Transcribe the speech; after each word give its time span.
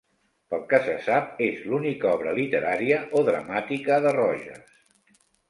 Pel 0.51 0.61
que 0.69 0.77
se 0.85 0.95
sap, 1.07 1.27
és 1.47 1.59
l'única 1.73 2.13
obra 2.13 2.33
literària 2.39 2.99
o 3.21 3.25
dramàtica 3.29 4.01
de 4.09 4.17
Rojas. 4.19 4.75